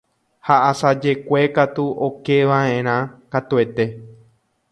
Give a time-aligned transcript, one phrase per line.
[0.47, 2.97] Ha asajekue katu okeva'erã
[3.31, 3.85] katuete.